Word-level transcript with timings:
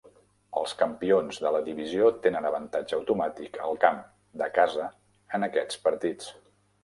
Els 0.59 0.71
campions 0.77 1.37
de 1.43 1.49
la 1.55 1.59
divisió 1.67 2.07
tenen 2.23 2.47
avantatge 2.51 2.97
automàtic 2.99 3.59
al 3.67 3.77
camp 3.83 4.01
de 4.43 4.47
casa 4.55 4.87
en 5.39 5.49
aquests 5.49 5.83
partits. 5.85 6.33